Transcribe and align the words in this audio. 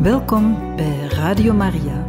Welkom 0.00 0.76
bij 0.76 1.06
Radio 1.06 1.54
Maria. 1.54 2.06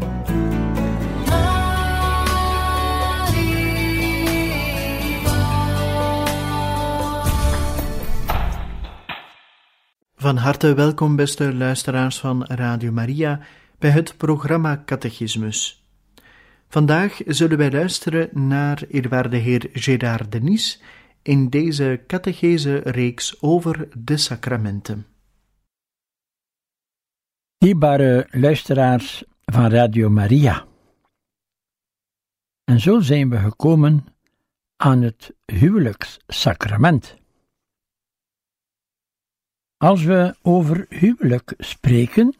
Van 10.15 10.37
harte 10.37 10.73
welkom, 10.73 11.15
beste 11.15 11.53
luisteraars 11.53 12.19
van 12.19 12.43
Radio 12.45 12.91
Maria, 12.91 13.39
bij 13.79 13.89
het 13.89 14.17
programma 14.17 14.83
Catechismus. 14.85 15.85
Vandaag 16.67 17.21
zullen 17.25 17.57
wij 17.57 17.71
luisteren 17.71 18.29
naar 18.47 18.83
eerwaarde 18.89 19.37
heer 19.37 19.69
Gérard 19.73 20.31
Denis 20.31 20.81
in 21.21 21.49
deze 21.49 22.03
catechese-reeks 22.07 23.41
over 23.41 23.87
de 23.97 24.17
sacramenten. 24.17 25.10
Dierbare 27.61 28.27
luisteraars 28.31 29.23
van 29.45 29.69
Radio 29.69 30.09
Maria. 30.09 30.65
En 32.63 32.79
zo 32.79 32.99
zijn 32.99 33.29
we 33.29 33.37
gekomen 33.37 34.05
aan 34.75 35.01
het 35.01 35.33
huwelijkssacrament. 35.45 37.17
Als 39.77 40.03
we 40.03 40.35
over 40.41 40.85
huwelijk 40.89 41.53
spreken, 41.57 42.35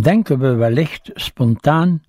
denken 0.00 0.38
we 0.38 0.54
wellicht 0.54 1.10
spontaan 1.14 2.02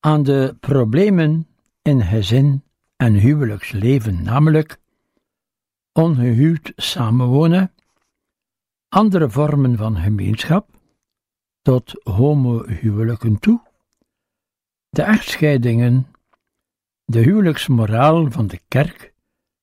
aan 0.00 0.22
de 0.22 0.56
problemen 0.60 1.48
in 1.82 2.02
gezin 2.02 2.62
en 2.96 3.14
huwelijksleven, 3.14 4.22
namelijk 4.22 4.78
ongehuwd 5.92 6.72
samenwonen, 6.76 7.72
andere 8.88 9.30
vormen 9.30 9.76
van 9.76 9.96
gemeenschap, 9.96 10.74
tot 11.66 12.00
homohuwelijken 12.02 13.38
toe, 13.38 13.60
de 14.88 15.02
echtscheidingen, 15.02 16.06
de 17.04 17.18
huwelijksmoraal 17.18 18.30
van 18.30 18.46
de 18.46 18.60
kerk, 18.68 19.14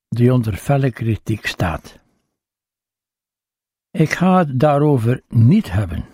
die 0.07 0.33
onder 0.33 0.55
felle 0.55 0.91
kritiek 0.91 1.45
staat. 1.45 1.99
Ik 3.91 4.09
ga 4.09 4.37
het 4.37 4.59
daarover 4.59 5.21
niet 5.27 5.71
hebben. 5.71 6.05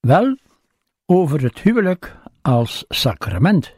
Wel 0.00 0.38
over 1.06 1.42
het 1.42 1.58
huwelijk 1.58 2.16
als 2.42 2.84
sacrament. 2.88 3.74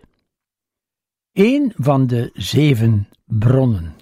Een 1.32 1.72
van 1.76 2.06
de 2.06 2.30
zeven 2.32 3.08
bronnen. 3.24 3.96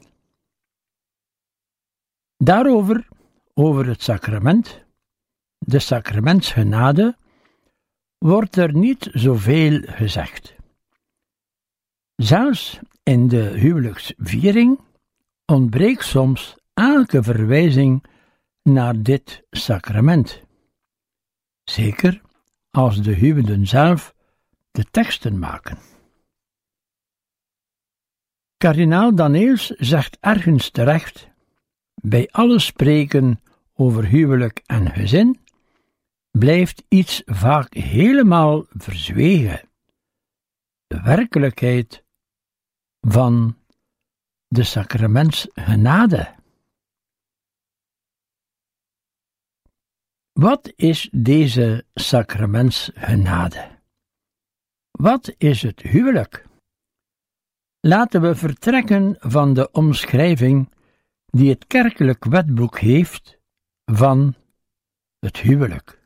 Daarover, 2.36 3.08
over 3.54 3.86
het 3.86 4.02
sacrament, 4.02 4.86
de 5.58 5.78
sacramentsgenade, 5.78 7.16
wordt 8.18 8.56
er 8.56 8.74
niet 8.74 9.08
zoveel 9.12 9.80
gezegd. 9.82 10.54
Zelfs 12.16 12.80
in 13.02 13.28
de 13.28 13.42
huwelijksviering 13.42 14.80
ontbreekt 15.44 16.04
soms 16.04 16.56
elke 16.74 17.22
verwijzing 17.22 18.04
naar 18.62 19.02
dit 19.02 19.42
sacrament. 19.50 20.42
Zeker 21.64 22.20
als 22.70 23.02
de 23.02 23.12
huwenden 23.12 23.66
zelf 23.66 24.14
de 24.70 24.84
teksten 24.90 25.38
maken. 25.38 25.78
Kardinaal 28.56 29.14
Daneels 29.14 29.66
zegt 29.66 30.16
ergens 30.20 30.70
terecht: 30.70 31.28
bij 31.94 32.28
alle 32.30 32.58
spreken 32.58 33.40
over 33.74 34.04
huwelijk 34.04 34.62
en 34.66 34.90
gezin 34.90 35.40
blijft 36.39 36.83
iets 36.89 37.23
vaak 37.25 37.75
helemaal 37.75 38.65
verzwegen. 38.69 39.69
De 40.86 41.02
werkelijkheid 41.02 42.05
van 43.01 43.57
de 44.48 44.63
sacramentsgenade. 44.63 46.35
Wat 50.33 50.73
is 50.77 51.08
deze 51.13 51.85
sacramentsgenade? 51.95 53.79
Wat 54.91 55.35
is 55.39 55.63
het 55.63 55.80
huwelijk? 55.80 56.46
Laten 57.80 58.20
we 58.20 58.35
vertrekken 58.35 59.17
van 59.19 59.55
de 59.55 59.70
omschrijving 59.70 60.73
die 61.27 61.51
het 61.51 61.67
kerkelijk 61.67 62.25
wetboek 62.25 62.79
heeft 62.79 63.39
van 63.85 64.35
het 65.19 65.36
huwelijk. 65.36 66.05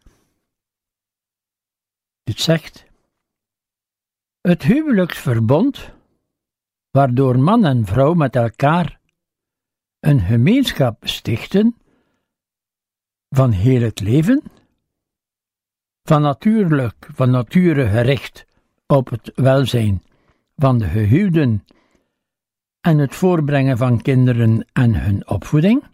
Dit 2.31 2.41
zegt: 2.41 2.85
Het 4.41 4.63
huwelijksverbond, 4.63 5.91
waardoor 6.91 7.39
man 7.39 7.65
en 7.65 7.85
vrouw 7.85 8.15
met 8.15 8.37
elkaar 8.37 9.01
een 10.01 10.21
gemeenschap 10.21 11.09
stichten 11.09 11.77
van 13.29 13.51
heel 13.51 13.83
het 13.83 14.01
leven, 14.01 14.43
van 16.03 16.23
natuurlijk, 16.23 17.09
van 17.13 17.31
nature 17.31 17.89
gericht 17.89 18.47
op 18.87 19.11
het 19.11 19.33
welzijn 19.35 20.03
van 20.57 20.79
de 20.79 20.87
gehuwden 20.87 21.65
en 22.81 22.99
het 22.99 23.15
voorbrengen 23.15 23.77
van 23.79 24.03
kinderen 24.03 24.67
en 24.73 25.03
hun 25.03 25.29
opvoeding, 25.29 25.85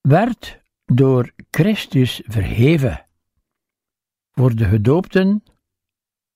werd 0.00 0.60
door 0.84 1.32
Christus 1.50 2.22
verheven 2.24 3.05
voor 4.38 4.54
de 4.54 4.64
gedoopten 4.64 5.44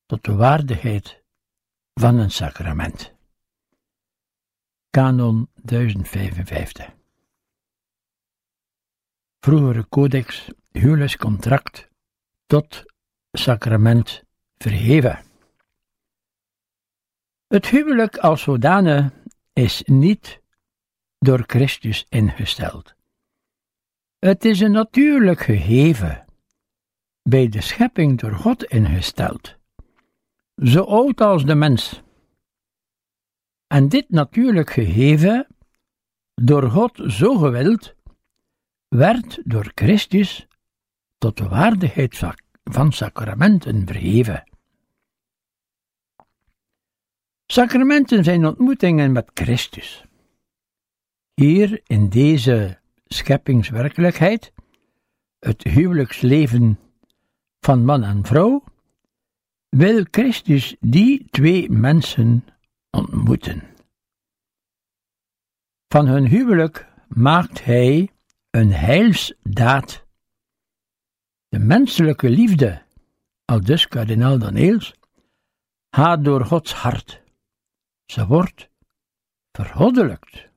tot 0.06 0.24
de 0.24 0.34
waardigheid 0.34 1.22
van 1.94 2.16
een 2.18 2.30
sacrament. 2.30 3.12
Canon 4.90 5.48
1055 5.54 6.94
Vroegere 9.40 9.88
codex 9.88 10.50
huwelijkscontract 10.70 11.88
tot 12.46 12.84
sacrament 13.32 14.22
verheven. 14.58 15.24
Het 17.46 17.66
huwelijk 17.66 18.16
als 18.16 18.42
zodanig 18.42 19.10
is 19.52 19.82
niet 19.82 20.40
door 21.18 21.44
Christus 21.46 22.06
ingesteld. 22.08 22.94
Het 24.18 24.44
is 24.44 24.60
een 24.60 24.72
natuurlijk 24.72 25.40
gegeven, 25.40 26.24
bij 27.22 27.48
de 27.48 27.60
schepping 27.60 28.18
door 28.18 28.32
God 28.32 28.64
ingesteld, 28.64 29.56
zo 30.56 30.82
oud 30.82 31.20
als 31.20 31.44
de 31.44 31.54
mens. 31.54 32.02
En 33.66 33.88
dit 33.88 34.10
natuurlijk 34.10 34.70
gegeven, 34.70 35.46
door 36.34 36.70
God 36.70 37.00
zo 37.06 37.36
gewild, 37.36 37.94
werd 38.88 39.40
door 39.44 39.72
Christus 39.74 40.46
tot 41.18 41.36
de 41.36 41.48
waardigheid 41.48 42.22
van 42.64 42.92
sacramenten 42.92 43.86
verheven. 43.86 44.44
Sacramenten 47.46 48.24
zijn 48.24 48.46
ontmoetingen 48.46 49.12
met 49.12 49.30
Christus. 49.34 50.04
Hier 51.34 51.80
in 51.84 52.08
deze 52.08 52.78
scheppingswerkelijkheid, 53.06 54.52
het 55.38 55.62
huwelijksleven 55.62 56.78
van 57.60 57.84
man 57.84 58.02
en 58.02 58.24
vrouw, 58.24 58.64
wil 59.68 60.04
Christus 60.10 60.76
die 60.80 61.26
twee 61.30 61.70
mensen 61.70 62.44
ontmoeten. 62.90 63.62
Van 65.88 66.06
hun 66.06 66.26
huwelijk 66.26 66.88
maakt 67.08 67.64
hij 67.64 68.10
een 68.50 68.72
heilsdaad. 68.72 70.04
De 71.48 71.58
menselijke 71.58 72.30
liefde, 72.30 72.82
al 73.44 73.60
dus 73.60 73.88
kardinaal 73.88 74.38
Daneels, 74.38 74.94
gaat 75.90 76.24
door 76.24 76.44
Gods 76.44 76.72
hart. 76.72 77.22
Ze 78.06 78.26
wordt 78.26 78.68
vergoddelijkt. 79.52 80.48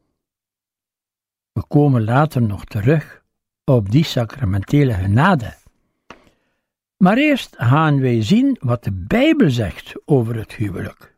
We 1.52 1.66
komen 1.68 2.04
later 2.04 2.42
nog 2.42 2.66
terug 2.66 3.24
op 3.64 3.92
die 3.92 4.04
sacramentele 4.04 4.94
genade. 4.94 5.62
Maar 7.04 7.18
eerst 7.18 7.56
gaan 7.58 8.00
wij 8.00 8.22
zien 8.22 8.58
wat 8.60 8.84
de 8.84 8.92
Bijbel 8.92 9.50
zegt 9.50 9.94
over 10.06 10.36
het 10.36 10.54
huwelijk. 10.54 11.16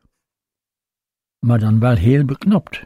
Maar 1.40 1.60
dan 1.60 1.80
wel 1.80 1.96
heel 1.96 2.26
beknopt. 2.26 2.84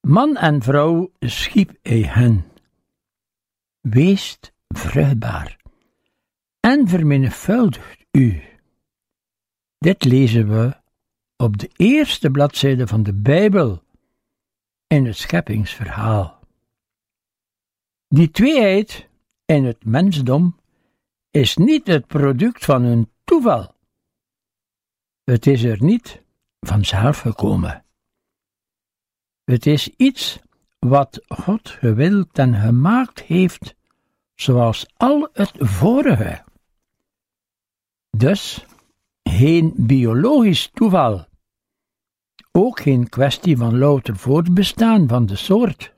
Man 0.00 0.36
en 0.36 0.62
vrouw 0.62 1.12
schiep 1.18 1.78
hij 1.82 2.00
hen. 2.00 2.44
Weest 3.80 4.52
vruchtbaar 4.68 5.56
en 6.60 6.88
vermenigvuldigt 6.88 8.04
u. 8.10 8.42
Dit 9.78 10.04
lezen 10.04 10.48
we 10.48 10.76
op 11.36 11.58
de 11.58 11.70
eerste 11.76 12.30
bladzijde 12.30 12.86
van 12.86 13.02
de 13.02 13.14
Bijbel 13.14 13.82
in 14.86 15.06
het 15.06 15.16
scheppingsverhaal. 15.16 16.40
Die 18.08 18.30
tweeheid 18.30 19.07
in 19.48 19.64
het 19.64 19.84
mensdom 19.84 20.56
is 21.30 21.56
niet 21.56 21.86
het 21.86 22.06
product 22.06 22.64
van 22.64 22.82
een 22.82 23.10
toeval. 23.24 23.74
Het 25.24 25.46
is 25.46 25.62
er 25.62 25.82
niet 25.82 26.22
vanzelf 26.60 27.20
gekomen. 27.20 27.84
Het 29.44 29.66
is 29.66 29.88
iets 29.88 30.38
wat 30.78 31.24
God 31.28 31.68
gewild 31.68 32.38
en 32.38 32.54
gemaakt 32.54 33.20
heeft, 33.20 33.74
zoals 34.34 34.86
al 34.96 35.28
het 35.32 35.52
vorige. 35.58 36.44
Dus 38.10 38.66
geen 39.22 39.72
biologisch 39.76 40.70
toeval, 40.72 41.26
ook 42.52 42.80
geen 42.80 43.08
kwestie 43.08 43.56
van 43.56 43.78
louter 43.78 44.16
voortbestaan 44.16 45.08
van 45.08 45.26
de 45.26 45.36
soort. 45.36 45.96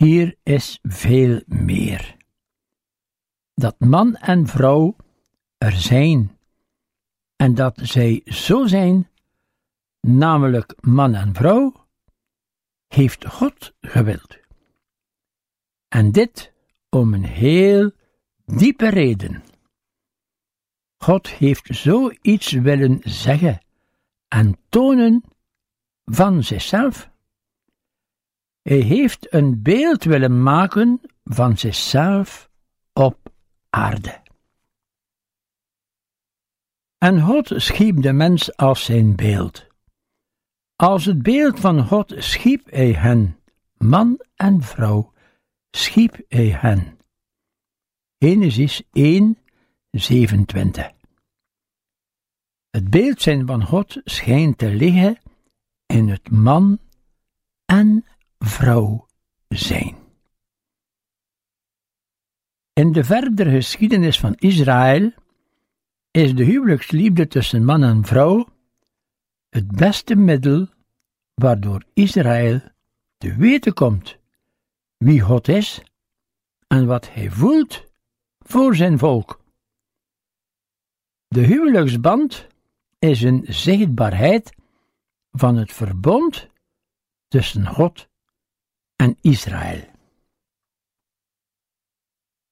Hier 0.00 0.36
is 0.42 0.78
veel 0.82 1.42
meer. 1.46 2.16
Dat 3.54 3.78
man 3.78 4.16
en 4.16 4.46
vrouw 4.46 4.96
er 5.58 5.72
zijn 5.72 6.38
en 7.36 7.54
dat 7.54 7.78
zij 7.82 8.20
zo 8.24 8.66
zijn, 8.66 9.10
namelijk 10.00 10.74
man 10.80 11.14
en 11.14 11.34
vrouw, 11.34 11.86
heeft 12.86 13.26
God 13.26 13.74
gewild. 13.80 14.38
En 15.88 16.12
dit 16.12 16.52
om 16.88 17.14
een 17.14 17.24
heel 17.24 17.90
diepe 18.44 18.88
reden. 18.88 19.42
God 20.96 21.28
heeft 21.28 21.66
zoiets 21.76 22.52
willen 22.52 23.00
zeggen 23.02 23.60
en 24.28 24.58
tonen 24.68 25.24
van 26.04 26.44
zichzelf. 26.44 27.09
Hij 28.62 28.78
heeft 28.78 29.32
een 29.34 29.62
beeld 29.62 30.04
willen 30.04 30.42
maken 30.42 31.00
van 31.24 31.58
zichzelf 31.58 32.50
op 32.92 33.32
aarde. 33.70 34.22
En 36.98 37.20
God 37.20 37.52
schiep 37.56 38.02
de 38.02 38.12
mens 38.12 38.56
als 38.56 38.84
zijn 38.84 39.16
beeld. 39.16 39.66
Als 40.76 41.04
het 41.04 41.22
beeld 41.22 41.60
van 41.60 41.86
God 41.86 42.14
schiep 42.16 42.70
hij 42.70 42.92
hen, 42.92 43.38
man 43.76 44.20
en 44.34 44.62
vrouw, 44.62 45.12
schiep 45.70 46.20
hij 46.28 46.48
hen. 46.48 46.98
Genesis 48.18 48.82
1, 48.92 49.38
27. 49.90 50.90
Het 52.70 52.90
beeld 52.90 53.22
zijn 53.22 53.46
van 53.46 53.64
God 53.64 54.00
schijnt 54.04 54.58
te 54.58 54.68
liggen 54.68 55.18
in 55.86 56.08
het 56.08 56.30
man 56.30 56.78
en 57.64 58.04
vrouw 58.44 59.06
zijn. 59.48 59.96
In 62.72 62.92
de 62.92 63.04
verdere 63.04 63.50
geschiedenis 63.50 64.20
van 64.20 64.34
Israël 64.34 65.12
is 66.10 66.34
de 66.34 66.44
huwelijksliefde 66.44 67.26
tussen 67.26 67.64
man 67.64 67.82
en 67.82 68.04
vrouw 68.04 68.48
het 69.48 69.76
beste 69.76 70.14
middel 70.16 70.68
waardoor 71.34 71.84
Israël 71.92 72.60
te 73.16 73.34
weten 73.36 73.74
komt 73.74 74.18
wie 74.96 75.20
God 75.20 75.48
is 75.48 75.82
en 76.66 76.86
wat 76.86 77.12
hij 77.12 77.30
voelt 77.30 77.84
voor 78.38 78.76
zijn 78.76 78.98
volk. 78.98 79.40
De 81.28 81.40
huwelijksband 81.40 82.46
is 82.98 83.22
een 83.22 83.44
zichtbaarheid 83.48 84.52
van 85.32 85.56
het 85.56 85.72
verbond 85.72 86.48
tussen 87.28 87.66
God 87.66 88.09
en 89.00 89.16
Israël. 89.20 89.80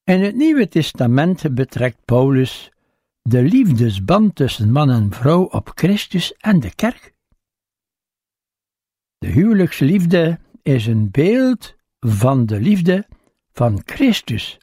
In 0.03 0.21
het 0.21 0.35
Nieuwe 0.35 0.67
Testament 0.67 1.55
betrekt 1.55 2.05
Paulus 2.05 2.71
de 3.21 3.41
liefdesband 3.41 4.35
tussen 4.35 4.71
man 4.71 4.89
en 4.89 5.11
vrouw 5.11 5.43
op 5.43 5.71
Christus 5.75 6.33
en 6.33 6.59
de 6.59 6.75
kerk. 6.75 7.13
De 9.17 9.27
huwelijksliefde 9.27 10.39
is 10.61 10.85
een 10.85 11.11
beeld 11.11 11.75
van 11.99 12.45
de 12.45 12.59
liefde 12.59 13.07
van 13.51 13.81
Christus 13.85 14.57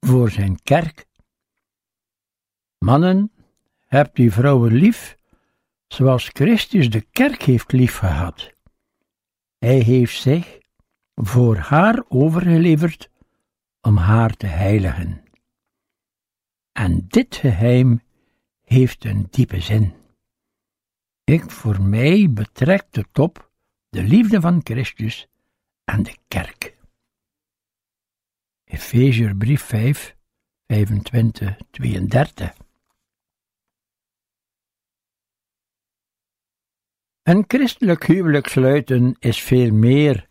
voor 0.00 0.30
zijn 0.30 0.62
kerk. 0.62 1.06
Mannen, 2.78 3.32
hebt 3.86 4.16
die 4.16 4.32
vrouwen 4.32 4.72
lief, 4.72 5.16
zoals 5.86 6.28
Christus 6.32 6.90
de 6.90 7.00
kerk 7.00 7.42
heeft 7.42 7.72
liefgehad. 7.72 8.50
Hij 9.58 9.78
heeft 9.78 10.20
zich 10.20 10.64
voor 11.22 11.56
haar 11.56 12.04
overgeleverd 12.08 13.10
om 13.80 13.96
haar 13.96 14.36
te 14.36 14.46
heiligen. 14.46 15.24
En 16.72 17.04
dit 17.08 17.36
geheim 17.36 18.02
heeft 18.62 19.04
een 19.04 19.26
diepe 19.30 19.60
zin. 19.60 19.94
Ik 21.24 21.50
voor 21.50 21.82
mij 21.82 22.32
betrekt 22.32 22.96
het 22.96 23.18
op 23.18 23.50
de 23.88 24.02
liefde 24.02 24.40
van 24.40 24.60
Christus 24.64 25.28
en 25.84 26.02
de 26.02 26.16
kerk. 26.28 26.76
Efeziërbrief 28.64 29.62
5, 29.62 30.16
25, 30.66 31.56
32. 31.70 32.56
Een 37.22 37.44
christelijk 37.46 38.06
huwelijk 38.06 38.46
sluiten 38.46 39.16
is 39.18 39.42
veel 39.42 39.72
meer 39.72 40.28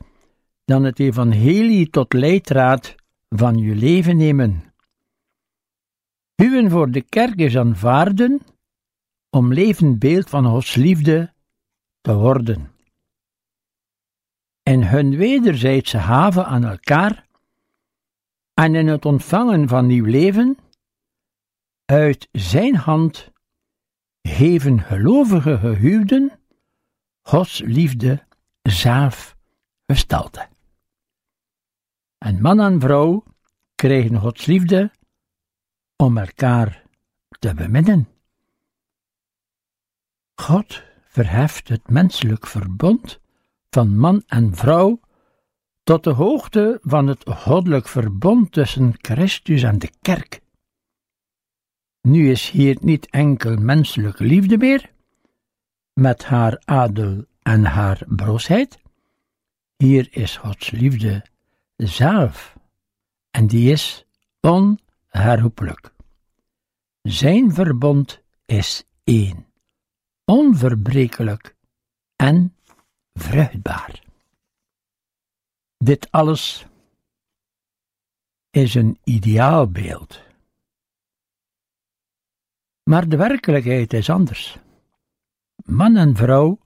dan 0.65 0.83
het 0.83 0.99
evangelie 0.99 1.89
tot 1.89 2.13
leidraad 2.13 2.95
van 3.29 3.57
je 3.57 3.75
leven 3.75 4.17
nemen. 4.17 4.73
Huwen 6.35 6.69
voor 6.69 6.91
de 6.91 7.01
kerk 7.01 7.39
is 7.39 7.57
aanvaarden 7.57 8.41
om 9.29 9.53
levend 9.53 9.99
beeld 9.99 10.29
van 10.29 10.45
Gods 10.45 10.75
liefde 10.75 11.33
te 12.01 12.15
worden. 12.15 12.71
In 14.63 14.83
hun 14.83 15.17
wederzijdse 15.17 15.97
haven 15.97 16.45
aan 16.45 16.63
elkaar 16.63 17.27
en 18.53 18.75
in 18.75 18.87
het 18.87 19.05
ontvangen 19.05 19.67
van 19.67 19.85
nieuw 19.85 20.05
leven, 20.05 20.57
uit 21.85 22.27
zijn 22.31 22.75
hand 22.75 23.31
geven 24.21 24.81
gelovige 24.81 25.57
gehuwden 25.57 26.31
Gods 27.21 27.59
liefde 27.59 28.23
zelf 28.61 29.35
gestalte. 29.85 30.54
En 32.25 32.41
man 32.41 32.59
en 32.59 32.79
vrouw 32.79 33.23
krijgen 33.75 34.19
Gods 34.19 34.45
liefde 34.45 34.91
om 35.95 36.17
elkaar 36.17 36.83
te 37.39 37.53
beminnen. 37.53 38.07
God 40.35 40.83
verheft 41.07 41.67
het 41.67 41.89
menselijk 41.89 42.47
verbond 42.47 43.19
van 43.69 43.97
man 43.97 44.23
en 44.27 44.55
vrouw 44.55 44.99
tot 45.83 46.03
de 46.03 46.09
hoogte 46.09 46.79
van 46.81 47.07
het 47.07 47.29
goddelijk 47.29 47.87
verbond 47.87 48.51
tussen 48.51 48.93
Christus 48.97 49.63
en 49.63 49.79
de 49.79 49.91
kerk. 50.01 50.41
Nu 52.01 52.29
is 52.31 52.49
hier 52.49 52.77
niet 52.81 53.09
enkel 53.09 53.55
menselijke 53.57 54.23
liefde 54.23 54.57
meer, 54.57 54.91
met 55.93 56.25
haar 56.25 56.61
adel 56.63 57.25
en 57.41 57.65
haar 57.65 58.03
broosheid. 58.07 58.79
Hier 59.77 60.07
is 60.11 60.37
Gods 60.37 60.71
liefde 60.71 61.33
zelf, 61.75 62.57
en 63.31 63.47
die 63.47 63.71
is 63.71 64.05
onherroepelijk. 64.39 65.93
Zijn 67.01 67.53
verbond 67.53 68.21
is 68.45 68.83
één, 69.03 69.45
onverbrekelijk 70.25 71.55
en 72.15 72.55
vruchtbaar. 73.13 74.03
Dit 75.77 76.11
alles 76.11 76.65
is 78.49 78.75
een 78.75 78.99
ideaalbeeld. 79.03 80.23
Maar 82.83 83.09
de 83.09 83.17
werkelijkheid 83.17 83.93
is 83.93 84.09
anders. 84.09 84.57
Man 85.55 85.95
en 85.95 86.15
vrouw 86.15 86.59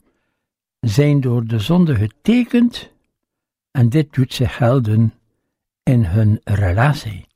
zijn 0.80 1.22
door 1.22 1.46
de 1.46 1.60
zonde 1.60 1.96
getekend 1.96 2.92
en 3.72 3.90
dit 3.90 4.14
doet 4.14 4.34
zich 4.34 4.56
gelden 4.56 5.14
in 5.84 6.06
hun 6.06 6.42
relatie, 6.44 7.28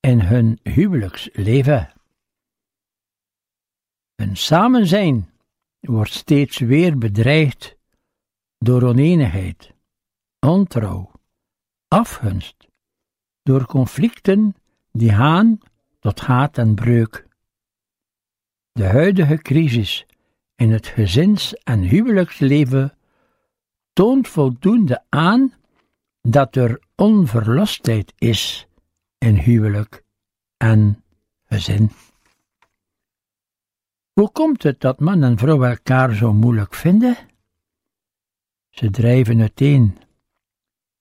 in 0.00 0.20
hun 0.20 0.58
huwelijksleven. 0.62 1.92
Hun 4.14 4.36
samenzijn 4.36 5.30
wordt 5.80 6.12
steeds 6.12 6.58
weer 6.58 6.98
bedreigd 6.98 7.76
door 8.58 8.82
oneenigheid, 8.82 9.74
ontrouw, 10.40 11.10
afgunst, 11.88 12.68
door 13.42 13.66
conflicten 13.66 14.54
die 14.92 15.10
gaan 15.10 15.58
tot 15.98 16.20
haat 16.20 16.58
en 16.58 16.74
breuk. 16.74 17.26
De 18.72 18.84
huidige 18.84 19.36
crisis 19.36 20.06
in 20.54 20.72
het 20.72 20.86
gezins- 20.86 21.54
en 21.54 21.80
huwelijksleven 21.80 22.94
toont 24.00 24.28
voldoende 24.28 25.04
aan 25.08 25.52
dat 26.22 26.56
er 26.56 26.80
onverlostheid 26.94 28.12
is 28.18 28.66
in 29.18 29.34
huwelijk 29.34 30.04
en 30.56 31.02
gezin. 31.44 31.90
Hoe 34.12 34.30
komt 34.30 34.62
het 34.62 34.80
dat 34.80 35.00
man 35.00 35.22
en 35.22 35.38
vrouw 35.38 35.64
elkaar 35.64 36.14
zo 36.14 36.32
moeilijk 36.32 36.74
vinden? 36.74 37.16
Ze 38.70 38.90
drijven 38.90 39.40
uiteen, 39.40 39.98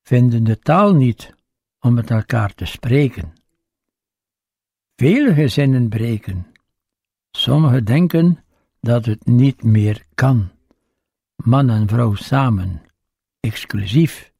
vinden 0.01 0.43
de 0.43 0.59
taal 0.59 0.93
niet 0.93 1.35
om 1.79 1.93
met 1.93 2.09
elkaar 2.09 2.53
te 2.53 2.65
spreken. 2.65 3.33
Vele 4.95 5.33
gezinnen 5.33 5.89
breken. 5.89 6.47
Sommigen 7.31 7.85
denken 7.85 8.43
dat 8.79 9.05
het 9.05 9.25
niet 9.25 9.63
meer 9.63 10.05
kan. 10.13 10.49
Man 11.35 11.69
en 11.69 11.87
vrouw 11.87 12.15
samen, 12.15 12.81
exclusief 13.39 14.33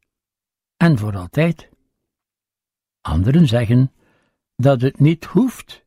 en 0.78 0.98
voor 0.98 1.18
altijd. 1.18 1.70
Anderen 3.02 3.48
zeggen 3.48 3.92
dat 4.56 4.82
het 4.82 5.00
niet 5.00 5.26
hoeft 5.26 5.86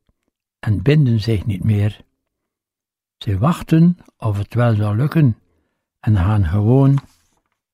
en 0.59 0.81
binden 0.81 1.19
zich 1.19 1.45
niet 1.45 1.63
meer. 1.63 2.05
Ze 3.17 3.37
wachten 3.37 3.97
of 4.17 4.37
het 4.37 4.53
wel 4.53 4.75
zal 4.75 4.95
lukken 4.95 5.37
en 5.99 6.15
gaan 6.15 6.45
gewoon 6.45 6.99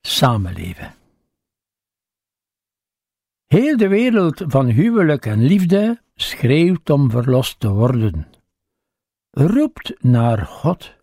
samenleven. 0.00 0.94
Heel 3.46 3.76
de 3.76 3.88
wereld 3.88 4.42
van 4.46 4.66
huwelijk 4.66 5.26
en 5.26 5.42
liefde 5.42 6.02
schreeuwt 6.14 6.90
om 6.90 7.10
verlost 7.10 7.60
te 7.60 7.68
worden, 7.68 8.26
roept 9.30 10.02
naar 10.02 10.46
God. 10.46 10.94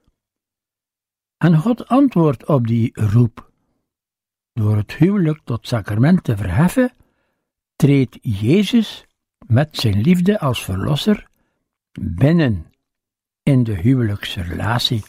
En 1.37 1.57
God 1.57 1.87
antwoordt 1.87 2.45
op 2.45 2.67
die 2.67 2.91
roep. 2.93 3.46
Door 4.57 4.75
het 4.75 4.93
huwelijk 4.93 5.39
tot 5.43 5.67
sacrament 5.67 6.23
te 6.23 6.37
verheffen, 6.37 6.91
treedt 7.75 8.17
Jezus 8.21 9.05
met 9.47 9.77
zijn 9.77 10.01
liefde 10.01 10.39
als 10.39 10.63
verlosser 10.63 11.27
binnen 11.99 12.71
in 13.43 13.63
de 13.63 13.73
huwelijksrelatie. 13.73 15.03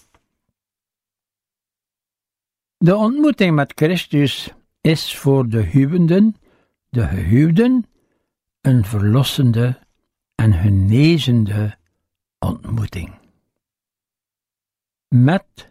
De 2.76 2.97
ontmoeting 2.97 3.55
met 3.55 3.73
Christus 3.75 4.52
is 4.81 5.17
voor 5.17 5.49
de 5.49 5.62
huwenden, 5.62 6.37
de 6.88 7.07
gehuwden, 7.07 7.87
een 8.61 8.85
verlossende 8.85 9.78
en 10.35 10.52
genezende 10.52 11.76
ontmoeting. 12.38 13.19
Met, 15.09 15.69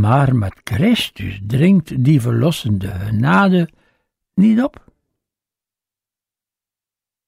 maar 0.00 0.36
met 0.36 0.60
Christus 0.64 1.40
dringt 1.46 2.04
die 2.04 2.20
verlossende 2.20 2.88
genade 2.88 3.68
niet 4.34 4.62
op. 4.62 4.92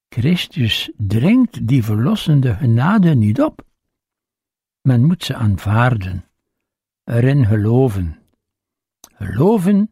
Christus 0.08 0.90
dringt 0.96 1.68
die 1.68 1.85
verlossende 1.85 2.54
genade 2.54 3.14
niet 3.14 3.42
op. 3.42 3.64
Men 4.80 5.04
moet 5.04 5.25
ze 5.25 5.35
aanvaarden, 5.35 6.25
erin 7.04 7.46
geloven. 7.46 8.18
Geloven 9.14 9.90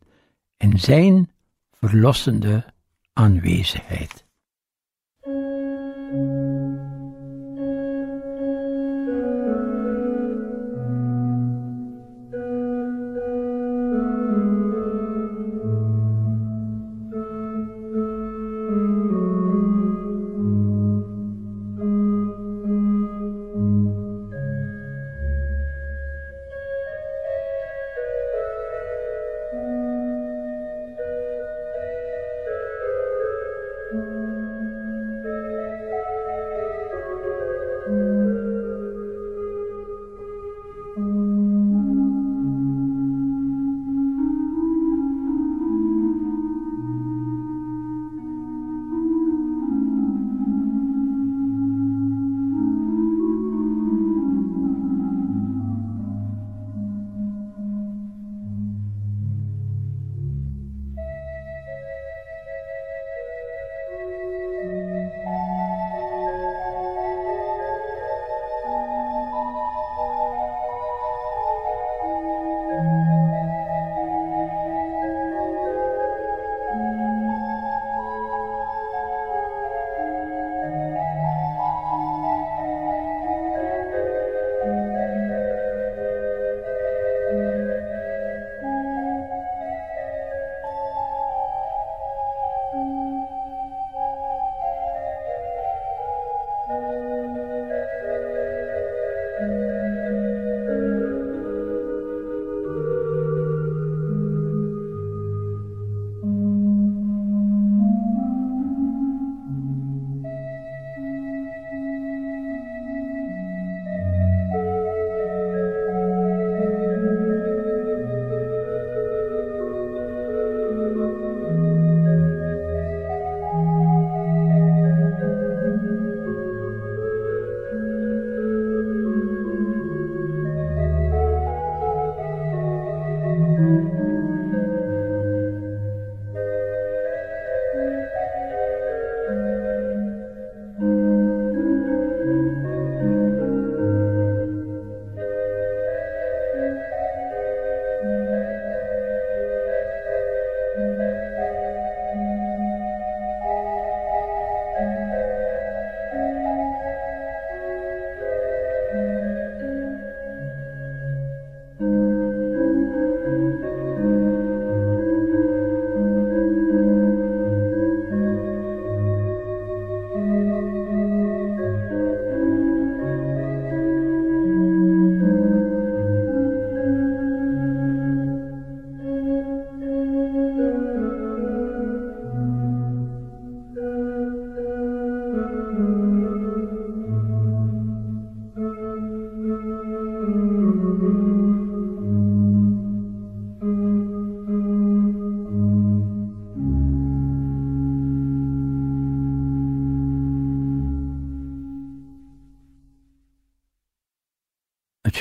in 0.56 0.78
zijn 0.78 1.30
verlossende 1.72 2.64
aanwezigheid. 3.12 4.23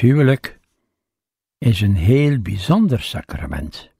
Huwelijk 0.04 0.60
is 1.58 1.82
een 1.82 1.96
heel 1.96 2.42
bijzonder 2.42 3.02
sacrament. 3.02 3.92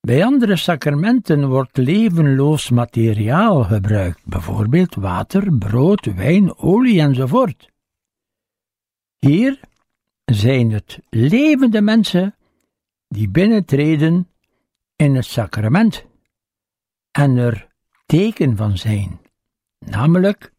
Bij 0.00 0.24
andere 0.24 0.56
sacramenten 0.56 1.48
wordt 1.48 1.76
levenloos 1.76 2.70
materiaal 2.70 3.64
gebruikt, 3.64 4.20
bijvoorbeeld 4.24 4.94
water, 4.94 5.52
brood, 5.58 6.04
wijn, 6.04 6.56
olie 6.56 7.00
enzovoort. 7.00 7.68
Hier 9.18 9.60
zijn 10.24 10.70
het 10.70 10.98
levende 11.08 11.80
mensen 11.80 12.34
die 13.08 13.28
binnentreden 13.28 14.28
in 14.96 15.14
het 15.14 15.24
sacrament 15.24 16.04
en 17.10 17.36
er 17.36 17.68
teken 18.06 18.56
van 18.56 18.78
zijn, 18.78 19.20
namelijk 19.78 20.52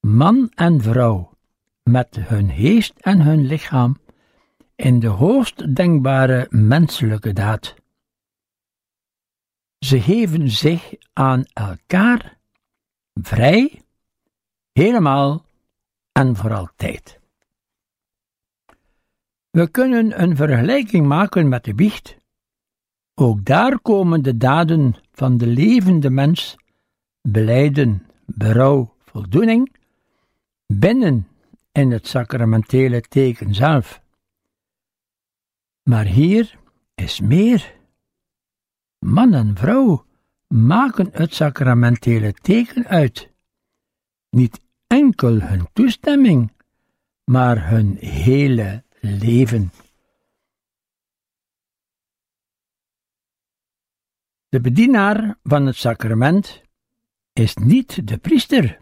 man 0.00 0.50
en 0.54 0.80
vrouw 0.80 1.36
met 1.90 2.16
hun 2.16 2.50
geest 2.50 2.92
en 3.00 3.20
hun 3.20 3.46
lichaam 3.46 3.96
in 4.74 5.00
de 5.00 5.06
hoogst 5.06 5.74
denkbare 5.74 6.46
menselijke 6.50 7.32
daad. 7.32 7.74
Ze 9.78 10.00
geven 10.00 10.50
zich 10.50 10.94
aan 11.12 11.44
elkaar 11.52 12.38
vrij, 13.14 13.82
helemaal 14.72 15.44
en 16.12 16.36
voor 16.36 16.54
altijd. 16.54 17.20
We 19.50 19.70
kunnen 19.70 20.22
een 20.22 20.36
vergelijking 20.36 21.06
maken 21.06 21.48
met 21.48 21.64
de 21.64 21.74
biecht. 21.74 22.16
Ook 23.14 23.44
daar 23.44 23.80
komen 23.80 24.22
de 24.22 24.36
daden 24.36 24.94
van 25.12 25.38
de 25.38 25.46
levende 25.46 26.10
mens, 26.10 26.56
beleiden, 27.20 28.06
berouw, 28.24 28.94
voldoening, 29.04 29.76
binnen 30.66 31.26
in 31.78 31.90
het 31.90 32.06
sacramentele 32.06 33.00
teken 33.00 33.54
zelf. 33.54 34.02
Maar 35.82 36.04
hier 36.04 36.58
is 36.94 37.20
meer. 37.20 37.76
Man 38.98 39.34
en 39.34 39.56
vrouw 39.56 40.06
maken 40.46 41.08
het 41.12 41.34
sacramentele 41.34 42.32
teken 42.32 42.86
uit. 42.86 43.30
Niet 44.30 44.60
enkel 44.86 45.40
hun 45.40 45.68
toestemming, 45.72 46.52
maar 47.24 47.68
hun 47.68 47.96
hele 47.96 48.84
leven. 49.00 49.70
De 54.48 54.60
bedienaar 54.60 55.38
van 55.42 55.66
het 55.66 55.76
sacrament 55.76 56.62
is 57.32 57.54
niet 57.56 58.08
de 58.08 58.18
priester, 58.18 58.80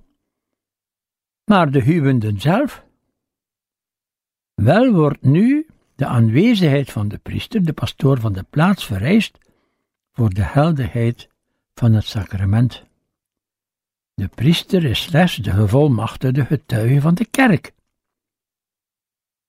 maar 1.44 1.70
de 1.70 1.82
huwenden 1.82 2.40
zelf. 2.40 2.85
Wel 4.56 4.92
wordt 4.92 5.22
nu 5.22 5.66
de 5.94 6.06
aanwezigheid 6.06 6.90
van 6.92 7.08
de 7.08 7.18
priester, 7.18 7.64
de 7.64 7.72
pastoor 7.72 8.20
van 8.20 8.32
de 8.32 8.42
plaats, 8.42 8.86
vereist 8.86 9.38
voor 10.12 10.30
de 10.30 10.42
helderheid 10.42 11.28
van 11.74 11.92
het 11.92 12.04
sacrament. 12.04 12.84
De 14.14 14.28
priester 14.28 14.84
is 14.84 15.02
slechts 15.02 15.36
de 15.36 15.50
gevolmachtigde 15.50 16.44
getuige 16.44 17.00
van 17.00 17.14
de 17.14 17.24
kerk. 17.24 17.74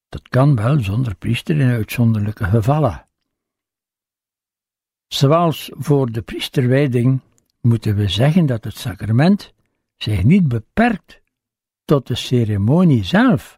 Dat 0.10 0.28
kan 0.28 0.56
wel 0.56 0.80
zonder 0.80 1.16
priester 1.16 1.60
in 1.60 1.70
uitzonderlijke 1.70 2.46
gevallen. 2.46 3.08
Zoals 5.08 5.72
voor 5.74 6.12
de 6.12 6.22
priesterwijding 6.22 7.22
moeten 7.62 7.96
we 7.96 8.08
zeggen 8.08 8.46
dat 8.46 8.64
het 8.64 8.78
sacrament 8.78 9.54
zich 9.96 10.24
niet 10.24 10.48
beperkt 10.48 11.22
tot 11.86 12.08
de 12.08 12.16
ceremonie 12.16 13.04
zelf. 13.04 13.57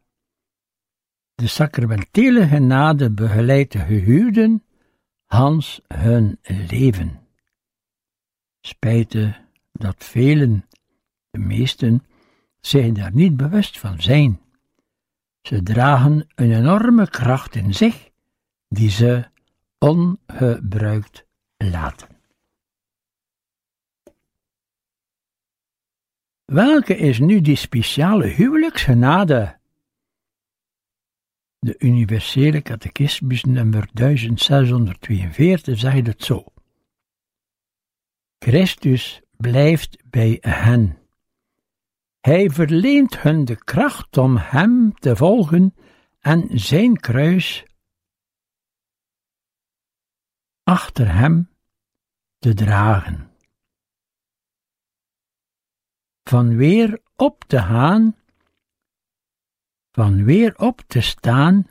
De 1.40 1.48
sacramentele 1.48 2.48
genade 2.48 3.12
begeleidt 3.12 3.72
de 3.72 3.80
gehuwden 3.80 4.64
Hans 5.26 5.82
hun 5.88 6.40
leven. 6.68 7.20
Spijten 8.62 9.36
dat 9.72 10.04
velen, 10.04 10.66
de 11.30 11.40
meesten, 11.40 12.06
zich 12.60 12.92
daar 12.92 13.14
niet 13.14 13.38
bewust 13.38 13.80
van 13.80 14.02
zijn. 14.02 14.42
Ze 15.42 15.64
dragen 15.64 16.28
een 16.36 16.52
enorme 16.52 17.10
kracht 17.10 17.56
in 17.56 17.74
zich, 17.74 18.10
die 18.68 18.90
ze 18.90 19.26
ongebruikt 19.78 21.26
laten. 21.58 22.08
Welke 26.46 26.98
is 26.98 27.20
nu 27.20 27.42
die 27.42 27.56
speciale 27.56 28.28
huwelijksgenade 28.28 29.59
de 31.60 31.76
universele 31.80 32.62
catechismus 32.62 33.44
nummer 33.44 33.90
1642 33.94 35.80
zegt 35.80 36.08
het 36.08 36.24
zo. 36.24 36.44
Christus 38.40 39.22
blijft 39.38 40.04
bij 40.10 40.38
hen. 40.42 40.98
Hij 42.20 42.50
verleent 42.50 43.22
hun 43.22 43.46
de 43.46 43.64
kracht 43.64 44.18
om 44.18 44.38
hem 44.38 44.94
te 44.94 45.16
volgen 45.16 45.76
en 46.20 46.60
zijn 46.60 47.00
kruis 47.00 47.66
achter 50.64 51.14
hem 51.14 51.50
te 52.38 52.54
dragen. 52.54 53.32
Van 56.24 56.56
weer 56.56 57.02
op 57.16 57.44
te 57.48 57.58
gaan 57.62 58.16
van 60.00 60.24
weer 60.24 60.58
op 60.58 60.82
te 60.88 61.02
staan 61.02 61.68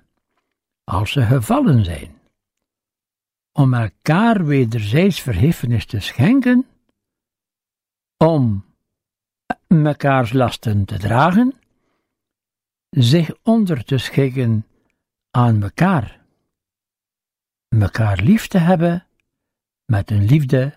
als 0.85 1.13
ze 1.13 1.23
gevallen 1.23 1.85
zijn, 1.85 2.21
om 3.53 3.75
elkaar 3.75 4.45
wederzijds 4.45 5.21
verheffenis 5.21 5.87
te 5.87 6.01
schenken, 6.01 6.67
om 8.17 8.65
mekaars 9.67 10.33
lasten 10.33 10.85
te 10.85 10.99
dragen, 10.99 11.55
zich 12.91 13.31
onder 13.43 13.85
te 13.85 13.99
schikken 13.99 14.67
aan 15.31 15.59
mekaar, 15.59 16.21
mekaar 17.69 18.23
lief 18.23 18.47
te 18.47 18.59
hebben 18.59 19.07
met 19.85 20.11
een 20.11 20.25
liefde 20.25 20.75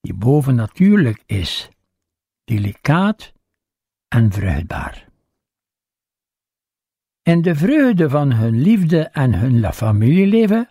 die 0.00 0.14
bovennatuurlijk 0.14 1.22
is, 1.26 1.68
delicaat 2.44 3.32
en 4.08 4.32
vruchtbaar. 4.32 5.11
In 7.22 7.42
de 7.42 7.54
vreugde 7.54 8.10
van 8.10 8.32
hun 8.32 8.60
liefde 8.60 9.02
en 9.02 9.34
hun 9.34 9.72
familieleven 9.72 10.68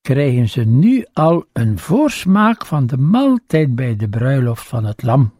krijgen 0.00 0.48
ze 0.48 0.64
nu 0.64 1.06
al 1.12 1.44
een 1.52 1.78
voorsmaak 1.78 2.66
van 2.66 2.86
de 2.86 2.96
maaltijd 2.96 3.74
bij 3.74 3.96
de 3.96 4.08
bruiloft 4.08 4.66
van 4.66 4.84
het 4.84 5.02
lam. 5.02 5.34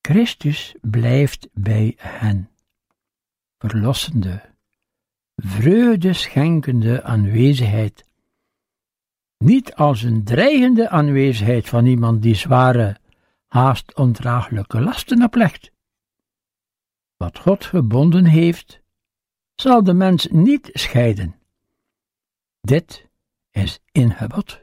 Christus 0.00 0.74
blijft 0.80 1.48
bij 1.52 1.94
hen, 1.96 2.50
verlossende, 3.58 4.42
vreugde 5.36 6.12
schenkende 6.12 7.02
aanwezigheid, 7.02 8.04
niet 9.38 9.74
als 9.74 10.02
een 10.02 10.24
dreigende 10.24 10.88
aanwezigheid 10.88 11.68
van 11.68 11.86
iemand 11.86 12.22
die 12.22 12.34
zware, 12.34 12.96
haast 13.46 13.94
ondraaglijke 13.94 14.80
lasten 14.80 15.22
oplegt 15.22 15.71
wat 17.22 17.38
God 17.38 17.64
gebonden 17.64 18.24
heeft, 18.24 18.80
zal 19.54 19.84
de 19.84 19.92
mens 19.92 20.26
niet 20.26 20.70
scheiden. 20.72 21.34
Dit 22.60 23.08
is 23.50 23.78
in 23.92 24.10
gebod. 24.10 24.62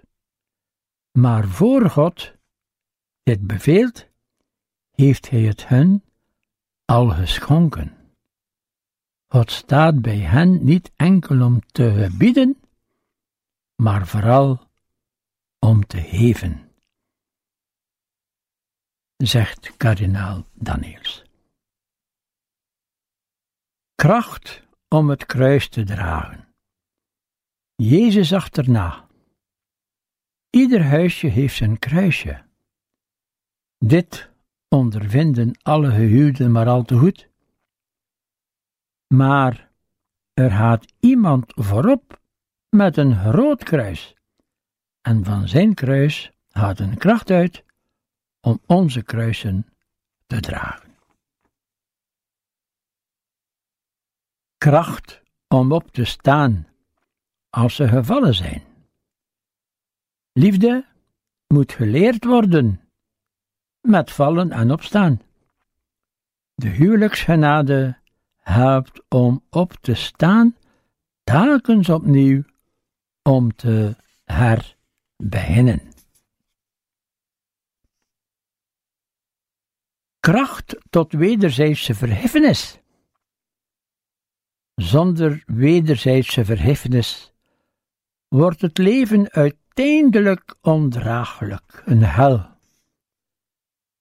Maar 1.12 1.48
voor 1.48 1.90
God 1.90 2.34
dit 3.24 3.48
beveelt, 3.48 4.08
heeft 4.92 5.30
hij 5.30 5.42
het 5.42 5.68
hun 5.68 6.04
al 6.86 7.10
geschonken. 7.10 7.98
God 9.28 9.52
staat 9.52 10.02
bij 10.02 10.20
hen 10.20 10.64
niet 10.64 10.92
enkel 10.96 11.42
om 11.42 11.62
te 11.72 12.16
bieden, 12.18 12.58
maar 13.76 14.08
vooral 14.08 14.68
om 15.60 15.86
te 15.86 16.02
geven, 16.02 16.72
zegt 19.18 19.78
kardinaal 19.78 20.46
Daniels 20.54 21.28
kracht 24.00 24.64
om 24.88 25.10
het 25.10 25.26
kruis 25.26 25.70
te 25.70 25.84
dragen. 25.84 26.48
Jezus 27.76 28.34
achterna. 28.34 29.08
Ieder 30.50 30.84
huisje 30.84 31.28
heeft 31.28 31.56
zijn 31.56 31.80
kruisje. 31.80 32.46
Dit 33.78 34.30
ondervinden 34.68 35.58
alle 35.62 35.92
gehuwden 35.92 36.52
maar 36.52 36.68
al 36.68 36.84
te 36.84 36.98
goed. 36.98 37.30
Maar 39.08 39.72
er 40.34 40.52
gaat 40.52 40.94
iemand 41.00 41.52
voorop 41.56 42.22
met 42.70 42.98
een 42.98 43.16
groot 43.16 43.64
kruis, 43.64 44.16
en 45.02 45.24
van 45.24 45.48
zijn 45.48 45.74
kruis 45.74 46.32
gaat 46.50 46.80
een 46.80 46.98
kracht 46.98 47.32
uit 47.32 47.64
om 48.42 48.60
onze 48.66 49.04
kruisen 49.04 49.66
te 50.28 50.40
dragen. 50.40 50.89
Kracht 54.60 55.22
om 55.48 55.72
op 55.72 55.92
te 55.92 56.06
staan 56.06 56.68
als 57.50 57.76
ze 57.76 57.88
gevallen 57.88 58.36
zijn. 58.36 58.64
Liefde 60.32 60.86
moet 61.48 61.72
geleerd 61.72 62.24
worden 62.26 62.82
met 63.82 64.12
vallen 64.12 64.52
en 64.52 64.72
opstaan. 64.72 65.22
De 66.56 66.68
huwelijksgenade 66.68 67.98
helpt 68.36 69.02
om 69.10 69.44
op 69.50 69.74
te 69.74 69.94
staan, 69.94 70.56
telkens 71.24 71.90
opnieuw 71.90 72.44
om 73.22 73.56
te 73.56 73.96
herbeginnen. 74.26 75.82
Kracht 80.20 80.78
tot 80.90 81.12
wederzijdse 81.14 81.96
verheffenis. 81.96 82.80
Zonder 84.80 85.44
wederzijdse 85.46 86.46
verheffenis 86.46 87.34
wordt 88.28 88.62
het 88.62 88.78
leven 88.78 89.32
uiteindelijk 89.32 90.56
ondraaglijk, 90.62 91.84
een 91.86 92.04
hel. 92.04 92.46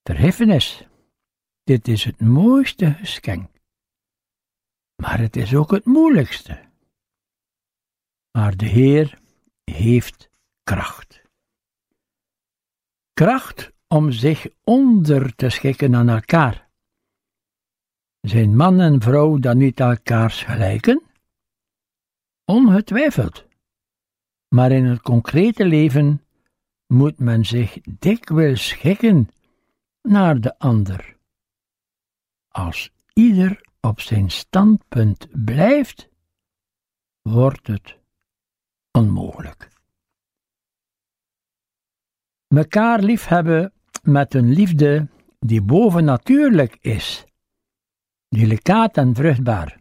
Verheffenis, 0.02 0.86
dit 1.64 1.88
is 1.88 2.04
het 2.04 2.20
mooiste 2.20 2.92
geschenk, 2.92 3.50
maar 5.02 5.18
het 5.18 5.36
is 5.36 5.54
ook 5.54 5.70
het 5.70 5.84
moeilijkste. 5.84 6.60
Maar 8.30 8.56
de 8.56 8.66
Heer 8.66 9.18
heeft 9.64 10.30
kracht. 10.62 11.22
Kracht 13.12 13.72
om 13.88 14.12
zich 14.12 14.46
onder 14.64 15.34
te 15.34 15.48
schikken 15.48 15.94
aan 15.94 16.08
elkaar. 16.08 16.67
Zijn 18.28 18.56
man 18.56 18.80
en 18.80 19.00
vrouw 19.00 19.38
dan 19.38 19.58
niet 19.58 19.80
elkaars 19.80 20.42
gelijken? 20.42 21.02
Ongetwijfeld. 22.44 23.46
Maar 24.48 24.72
in 24.72 24.84
het 24.84 25.00
concrete 25.00 25.64
leven 25.64 26.24
moet 26.86 27.18
men 27.18 27.44
zich 27.44 27.78
dikwijls 27.98 28.68
schikken 28.68 29.28
naar 30.02 30.40
de 30.40 30.58
ander. 30.58 31.16
Als 32.48 32.90
ieder 33.12 33.60
op 33.80 34.00
zijn 34.00 34.30
standpunt 34.30 35.44
blijft, 35.44 36.08
wordt 37.22 37.66
het 37.66 37.98
onmogelijk. 38.90 39.68
Mekaar 42.48 43.02
liefhebben 43.02 43.72
met 44.02 44.34
een 44.34 44.52
liefde 44.52 45.08
die 45.38 45.62
bovennatuurlijk 45.62 46.76
is, 46.80 47.26
delicaat 48.28 48.96
en 48.96 49.14
vruchtbaar. 49.14 49.80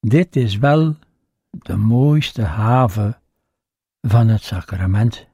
Dit 0.00 0.36
is 0.36 0.56
wel 0.56 0.96
de 1.50 1.76
mooiste 1.76 2.42
haven 2.42 3.22
van 4.00 4.28
het 4.28 4.42
sacrament. 4.42 5.26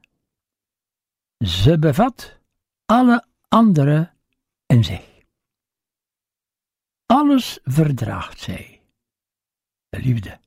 Ze 1.39 1.79
bevat 1.79 2.39
alle 2.85 3.25
andere 3.49 4.13
in 4.67 4.85
zich. 4.85 5.13
Alles 7.07 7.59
verdraagt 7.63 8.41
zij, 8.41 8.83
de 9.89 9.99
liefde. 10.01 10.41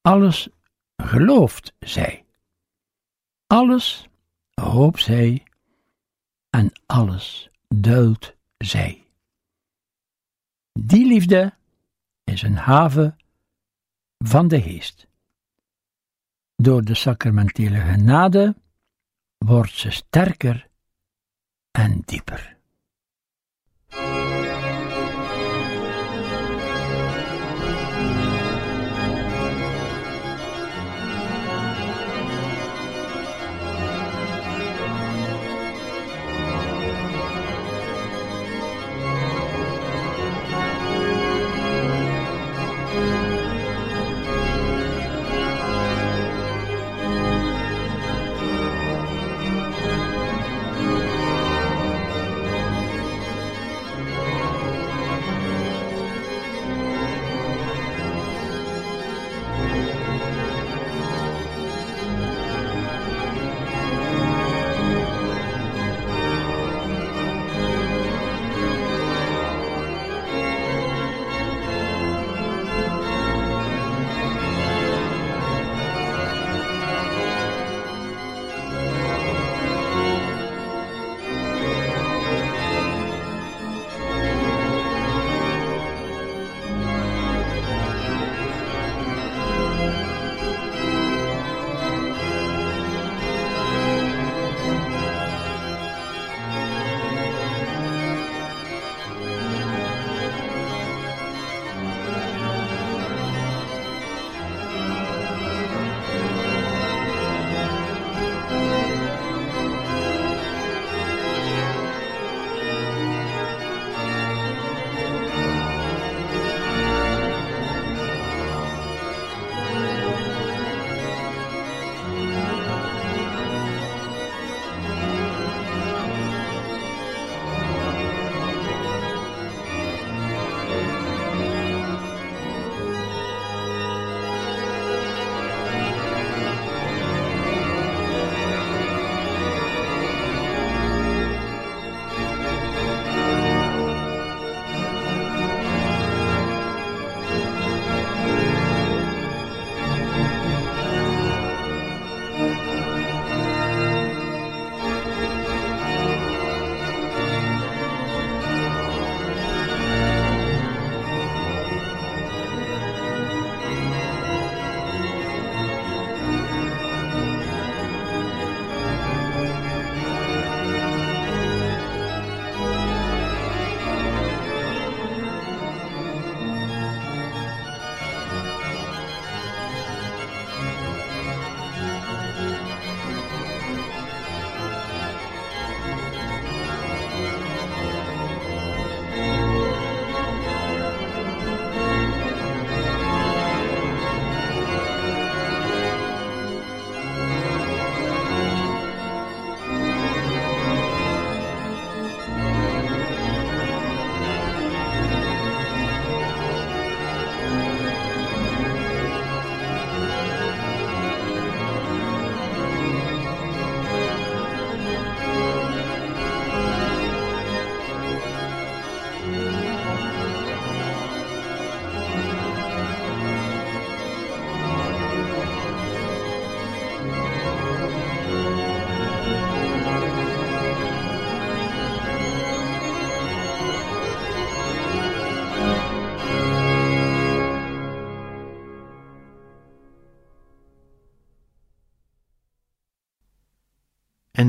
Alles 0.00 0.48
gelooft 0.96 1.74
zij. 1.78 2.24
Alles 3.46 4.06
hoopt 4.54 5.02
zij 5.02 5.42
en 6.50 6.72
alles 6.86 7.50
duilt 7.68 8.34
zij. 8.58 9.09
Die 10.82 11.06
liefde 11.06 11.54
is 12.24 12.42
een 12.42 12.56
haven 12.56 13.16
van 14.18 14.48
de 14.48 14.62
geest. 14.62 15.06
Door 16.56 16.82
de 16.82 16.94
sacramentele 16.94 17.80
genade 17.80 18.56
wordt 19.38 19.72
ze 19.72 19.90
sterker 19.90 20.68
en 21.70 22.00
dieper. 22.04 22.56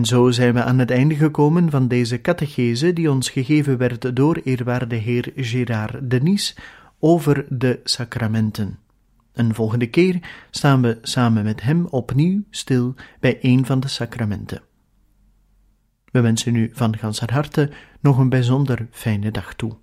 En 0.01 0.07
zo 0.07 0.31
zijn 0.31 0.53
we 0.53 0.63
aan 0.63 0.79
het 0.79 0.91
einde 0.91 1.15
gekomen 1.15 1.69
van 1.69 1.87
deze 1.87 2.21
catechese 2.21 2.93
die 2.93 3.11
ons 3.11 3.29
gegeven 3.29 3.77
werd 3.77 4.15
door 4.15 4.41
eerwaarde 4.43 4.95
heer 4.95 5.31
Gérard 5.35 6.09
Denis 6.09 6.57
over 6.99 7.45
de 7.49 7.79
sacramenten. 7.83 8.79
Een 9.33 9.55
volgende 9.55 9.87
keer 9.87 10.19
staan 10.51 10.81
we 10.81 10.97
samen 11.01 11.43
met 11.43 11.61
hem 11.61 11.85
opnieuw 11.85 12.43
stil 12.49 12.95
bij 13.19 13.37
een 13.41 13.65
van 13.65 13.79
de 13.79 13.87
sacramenten. 13.87 14.61
We 16.11 16.21
wensen 16.21 16.55
u 16.55 16.69
van 16.73 16.97
ganser 16.97 17.33
harte 17.33 17.71
nog 17.99 18.17
een 18.17 18.29
bijzonder 18.29 18.87
fijne 18.91 19.31
dag 19.31 19.53
toe. 19.53 19.77